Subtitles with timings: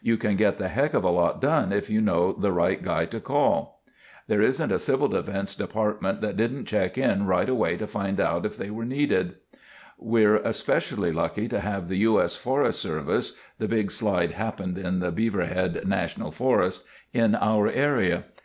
[0.00, 3.04] You can get the heck of a lot done if you know the right guy
[3.06, 3.82] to call.
[4.28, 5.08] "There isn't a CD
[5.58, 9.34] department that didn't check in right away to find out if they were needed.
[9.98, 12.20] "We're especially lucky to have the U.
[12.22, 12.36] S.
[12.36, 18.26] Forest Service (the big slide happened in the Beaverhead National Forest) in our area.